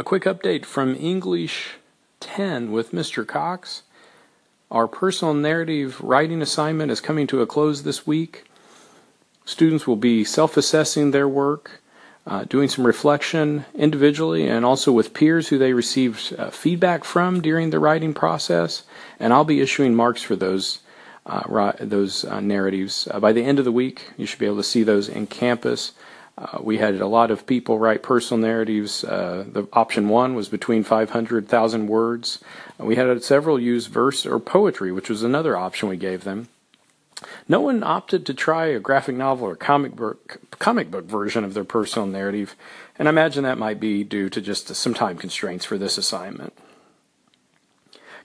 A 0.00 0.04
quick 0.04 0.22
update 0.22 0.64
from 0.64 0.94
English 0.94 1.70
10 2.20 2.70
with 2.70 2.92
Mr. 2.92 3.26
Cox. 3.26 3.82
Our 4.70 4.86
personal 4.86 5.34
narrative 5.34 6.00
writing 6.00 6.40
assignment 6.40 6.92
is 6.92 7.00
coming 7.00 7.26
to 7.26 7.42
a 7.42 7.48
close 7.48 7.82
this 7.82 8.06
week. 8.06 8.44
Students 9.44 9.88
will 9.88 9.96
be 9.96 10.22
self 10.22 10.56
assessing 10.56 11.10
their 11.10 11.26
work, 11.26 11.80
uh, 12.28 12.44
doing 12.44 12.68
some 12.68 12.86
reflection 12.86 13.64
individually 13.74 14.46
and 14.46 14.64
also 14.64 14.92
with 14.92 15.14
peers 15.14 15.48
who 15.48 15.58
they 15.58 15.72
received 15.72 16.32
uh, 16.38 16.50
feedback 16.50 17.02
from 17.02 17.40
during 17.40 17.70
the 17.70 17.80
writing 17.80 18.14
process. 18.14 18.84
And 19.18 19.32
I'll 19.32 19.42
be 19.42 19.60
issuing 19.60 19.96
marks 19.96 20.22
for 20.22 20.36
those. 20.36 20.78
Uh, 21.26 21.72
those 21.78 22.24
uh, 22.24 22.40
narratives. 22.40 23.06
Uh, 23.10 23.20
by 23.20 23.32
the 23.32 23.44
end 23.44 23.58
of 23.58 23.66
the 23.66 23.72
week, 23.72 24.12
you 24.16 24.24
should 24.24 24.38
be 24.38 24.46
able 24.46 24.56
to 24.56 24.62
see 24.62 24.82
those 24.82 25.10
in 25.10 25.26
campus. 25.26 25.92
Uh, 26.38 26.58
we 26.62 26.78
had 26.78 26.94
a 27.00 27.06
lot 27.06 27.32
of 27.32 27.46
people 27.46 27.80
write 27.80 28.00
personal 28.00 28.40
narratives. 28.40 29.02
Uh, 29.02 29.44
the 29.50 29.66
option 29.72 30.08
one 30.08 30.36
was 30.36 30.48
between 30.48 30.84
500,000 30.84 31.88
words. 31.88 32.38
Uh, 32.80 32.84
we 32.84 32.94
had 32.94 33.24
several 33.24 33.58
use 33.58 33.86
verse 33.86 34.24
or 34.24 34.38
poetry, 34.38 34.92
which 34.92 35.10
was 35.10 35.24
another 35.24 35.56
option 35.56 35.88
we 35.88 35.96
gave 35.96 36.22
them. 36.22 36.48
No 37.48 37.60
one 37.60 37.82
opted 37.82 38.24
to 38.26 38.34
try 38.34 38.66
a 38.66 38.78
graphic 38.78 39.16
novel 39.16 39.48
or 39.48 39.56
comic 39.56 39.96
book, 39.96 40.40
comic 40.60 40.92
book 40.92 41.06
version 41.06 41.42
of 41.42 41.54
their 41.54 41.64
personal 41.64 42.06
narrative, 42.06 42.54
and 42.96 43.08
I 43.08 43.10
imagine 43.10 43.42
that 43.42 43.58
might 43.58 43.80
be 43.80 44.04
due 44.04 44.30
to 44.30 44.40
just 44.40 44.72
some 44.76 44.94
time 44.94 45.18
constraints 45.18 45.64
for 45.64 45.76
this 45.76 45.98
assignment. 45.98 46.52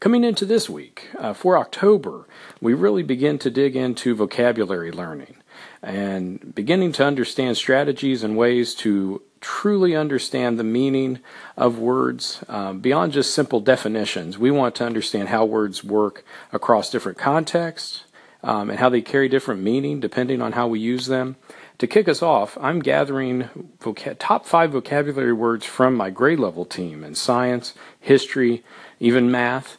Coming 0.00 0.24
into 0.24 0.44
this 0.44 0.68
week, 0.68 1.08
uh, 1.16 1.32
for 1.32 1.56
October, 1.56 2.26
we 2.60 2.74
really 2.74 3.02
begin 3.02 3.38
to 3.38 3.50
dig 3.50 3.74
into 3.74 4.14
vocabulary 4.14 4.92
learning 4.92 5.36
and 5.82 6.54
beginning 6.54 6.92
to 6.92 7.04
understand 7.04 7.56
strategies 7.56 8.22
and 8.22 8.36
ways 8.36 8.74
to 8.74 9.22
truly 9.40 9.96
understand 9.96 10.58
the 10.58 10.64
meaning 10.64 11.18
of 11.56 11.78
words 11.78 12.44
uh, 12.48 12.72
beyond 12.72 13.12
just 13.12 13.34
simple 13.34 13.60
definitions. 13.60 14.38
We 14.38 14.50
want 14.50 14.76
to 14.76 14.86
understand 14.86 15.28
how 15.28 15.44
words 15.44 15.82
work 15.82 16.24
across 16.52 16.90
different 16.90 17.18
contexts 17.18 18.04
um, 18.42 18.70
and 18.70 18.78
how 18.78 18.88
they 18.88 19.02
carry 19.02 19.28
different 19.28 19.60
meaning 19.60 20.00
depending 20.00 20.40
on 20.40 20.52
how 20.52 20.68
we 20.68 20.78
use 20.78 21.06
them. 21.06 21.36
To 21.78 21.86
kick 21.88 22.08
us 22.08 22.22
off, 22.22 22.56
I'm 22.60 22.78
gathering 22.78 23.48
voca- 23.80 24.16
top 24.16 24.46
five 24.46 24.70
vocabulary 24.70 25.32
words 25.32 25.66
from 25.66 25.96
my 25.96 26.10
grade 26.10 26.38
level 26.38 26.64
team 26.64 27.02
in 27.02 27.16
science, 27.16 27.74
history, 27.98 28.62
even 29.00 29.32
math. 29.32 29.78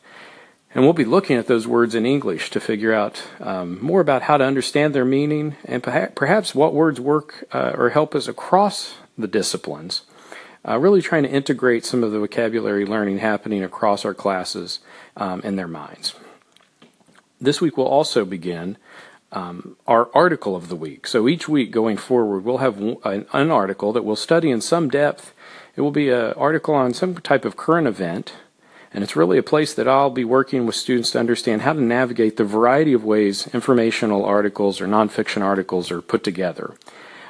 And 0.73 0.83
we'll 0.83 0.93
be 0.93 1.05
looking 1.05 1.37
at 1.37 1.47
those 1.47 1.67
words 1.67 1.93
in 1.93 2.05
English 2.05 2.49
to 2.51 2.59
figure 2.59 2.93
out 2.93 3.23
um, 3.39 3.79
more 3.79 4.01
about 4.01 4.23
how 4.23 4.37
to 4.37 4.43
understand 4.43 4.95
their 4.95 5.05
meaning 5.05 5.55
and 5.65 5.83
perhaps 5.83 6.55
what 6.55 6.73
words 6.73 6.99
work 6.99 7.45
uh, 7.51 7.73
or 7.77 7.89
help 7.89 8.15
us 8.15 8.27
across 8.27 8.95
the 9.15 9.27
disciplines. 9.27 10.01
Uh, 10.67 10.79
really 10.79 11.01
trying 11.01 11.23
to 11.23 11.29
integrate 11.29 11.85
some 11.85 12.03
of 12.03 12.11
the 12.11 12.19
vocabulary 12.19 12.85
learning 12.85 13.19
happening 13.19 13.63
across 13.63 14.03
our 14.03 14.13
classes 14.13 14.79
um, 15.17 15.41
in 15.41 15.57
their 15.57 15.67
minds. 15.67 16.15
This 17.39 17.61
week 17.61 17.77
we'll 17.77 17.85
also 17.85 18.25
begin 18.25 18.77
um, 19.31 19.77
our 19.85 20.09
article 20.13 20.55
of 20.55 20.69
the 20.69 20.75
week. 20.75 21.05
So 21.05 21.27
each 21.27 21.49
week 21.49 21.71
going 21.71 21.97
forward, 21.97 22.45
we'll 22.45 22.59
have 22.59 22.79
an, 22.79 23.25
an 23.33 23.51
article 23.51 23.91
that 23.93 24.03
we'll 24.03 24.15
study 24.15 24.49
in 24.49 24.61
some 24.61 24.89
depth. 24.89 25.33
It 25.75 25.81
will 25.81 25.91
be 25.91 26.09
an 26.09 26.33
article 26.33 26.73
on 26.73 26.93
some 26.93 27.15
type 27.15 27.45
of 27.45 27.57
current 27.57 27.87
event 27.87 28.33
and 28.93 29.03
it's 29.03 29.15
really 29.15 29.37
a 29.37 29.43
place 29.43 29.73
that 29.73 29.87
I'll 29.87 30.09
be 30.09 30.23
working 30.23 30.65
with 30.65 30.75
students 30.75 31.11
to 31.11 31.19
understand 31.19 31.63
how 31.63 31.73
to 31.73 31.81
navigate 31.81 32.37
the 32.37 32.43
variety 32.43 32.93
of 32.93 33.03
ways 33.03 33.47
informational 33.53 34.23
articles 34.23 34.79
or 34.79 34.87
nonfiction 34.87 35.41
articles 35.41 35.91
are 35.91 36.01
put 36.01 36.23
together. 36.23 36.75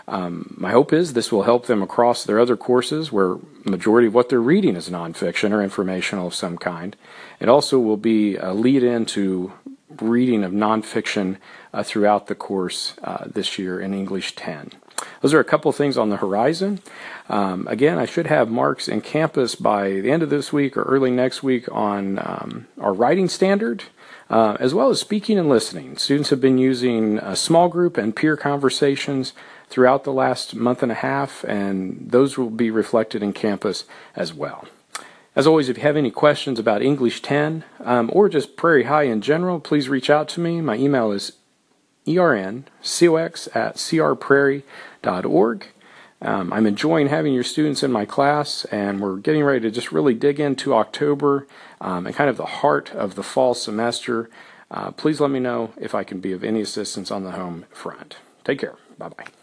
Um, 0.07 0.53
my 0.57 0.71
hope 0.71 0.91
is 0.91 1.13
this 1.13 1.31
will 1.31 1.43
help 1.43 1.67
them 1.67 1.81
across 1.81 2.25
their 2.25 2.39
other 2.39 2.57
courses 2.57 3.11
where 3.11 3.37
majority 3.63 4.07
of 4.07 4.13
what 4.13 4.27
they're 4.27 4.41
reading 4.41 4.75
is 4.75 4.89
nonfiction 4.89 5.51
or 5.51 5.63
informational 5.63 6.27
of 6.27 6.35
some 6.35 6.57
kind. 6.57 6.97
It 7.39 7.47
also 7.47 7.79
will 7.79 7.97
be 7.97 8.35
a 8.35 8.53
lead 8.53 8.83
into 8.83 9.53
reading 10.01 10.43
of 10.43 10.51
nonfiction 10.51 11.37
uh, 11.73 11.83
throughout 11.83 12.27
the 12.27 12.35
course 12.35 12.95
uh, 13.03 13.25
this 13.25 13.57
year 13.57 13.79
in 13.79 13.93
English 13.93 14.35
10. 14.35 14.71
Those 15.21 15.33
are 15.33 15.39
a 15.39 15.45
couple 15.45 15.71
things 15.71 15.97
on 15.97 16.09
the 16.09 16.17
horizon. 16.17 16.81
Um, 17.29 17.67
again, 17.67 17.97
I 17.97 18.05
should 18.05 18.27
have 18.27 18.49
marks 18.49 18.87
in 18.87 19.01
campus 19.01 19.55
by 19.55 19.89
the 19.89 20.11
end 20.11 20.23
of 20.23 20.29
this 20.29 20.51
week 20.51 20.75
or 20.75 20.83
early 20.83 21.11
next 21.11 21.43
week 21.43 21.71
on 21.71 22.19
um, 22.19 22.67
our 22.79 22.93
writing 22.93 23.29
standard. 23.29 23.83
Uh, 24.29 24.55
as 24.59 24.73
well 24.73 24.89
as 24.89 24.99
speaking 24.99 25.37
and 25.37 25.47
listening. 25.47 25.95
Students 25.97 26.31
have 26.31 26.41
been 26.41 26.57
using 26.57 27.19
a 27.19 27.35
small 27.35 27.67
group 27.67 27.97
and 27.97 28.15
peer 28.15 28.35
conversations 28.35 29.33
throughout 29.69 30.05
the 30.05 30.13
last 30.13 30.55
month 30.55 30.81
and 30.81 30.91
a 30.91 30.95
half, 30.95 31.43
and 31.43 32.09
those 32.09 32.37
will 32.37 32.49
be 32.49 32.71
reflected 32.71 33.21
in 33.21 33.33
campus 33.33 33.83
as 34.15 34.33
well. 34.33 34.65
As 35.35 35.47
always, 35.47 35.67
if 35.67 35.77
you 35.77 35.83
have 35.83 35.97
any 35.97 36.11
questions 36.11 36.59
about 36.59 36.81
English 36.81 37.21
10 37.21 37.63
um, 37.83 38.09
or 38.13 38.29
just 38.29 38.55
Prairie 38.55 38.83
High 38.83 39.03
in 39.03 39.21
general, 39.21 39.59
please 39.59 39.89
reach 39.89 40.09
out 40.09 40.29
to 40.29 40.39
me. 40.39 40.61
My 40.61 40.75
email 40.75 41.11
is 41.11 41.33
erncox 42.05 43.55
at 43.55 43.75
crprairie.org. 43.75 45.67
Um, 46.21 46.53
I'm 46.53 46.65
enjoying 46.65 47.09
having 47.09 47.33
your 47.33 47.43
students 47.43 47.83
in 47.83 47.91
my 47.91 48.05
class, 48.05 48.63
and 48.65 49.01
we're 49.01 49.17
getting 49.17 49.43
ready 49.43 49.59
to 49.61 49.71
just 49.71 49.91
really 49.91 50.13
dig 50.13 50.39
into 50.39 50.73
October 50.73 51.47
um, 51.81 52.07
and 52.07 52.15
kind 52.15 52.29
of 52.29 52.37
the 52.37 52.45
heart 52.45 52.91
of 52.91 53.15
the 53.15 53.23
fall 53.23 53.53
semester. 53.53 54.29
Uh, 54.71 54.91
please 54.91 55.19
let 55.19 55.31
me 55.31 55.39
know 55.39 55.73
if 55.77 55.93
I 55.93 56.05
can 56.05 56.21
be 56.21 56.31
of 56.31 56.43
any 56.43 56.61
assistance 56.61 57.11
on 57.11 57.23
the 57.23 57.31
home 57.31 57.65
front. 57.71 58.17
Take 58.45 58.59
care. 58.59 58.75
Bye 58.97 59.09
bye. 59.09 59.42